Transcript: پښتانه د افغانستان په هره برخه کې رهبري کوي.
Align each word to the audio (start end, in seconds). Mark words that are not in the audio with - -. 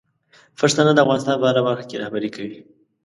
پښتانه 0.59 0.91
د 0.93 0.99
افغانستان 1.03 1.35
په 1.39 1.47
هره 1.49 1.61
برخه 1.67 1.85
کې 1.89 1.99
رهبري 2.01 2.29
کوي. 2.35 2.57